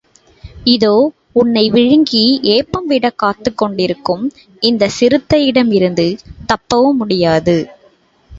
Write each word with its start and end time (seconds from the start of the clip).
இதோ, 0.65 0.93
உன்னை 1.33 1.69
விழுங்கி 1.69 2.23
ஏப்பம் 2.53 2.87
விடக் 2.87 3.17
காத்துக் 3.17 3.57
கொண்டிருக்கும் 3.57 4.25
இந்தச் 4.61 4.97
சிறுத்தையிடமிருந்து 4.97 6.07
தப்பவும் 6.49 6.99
முடியாது. 6.99 7.57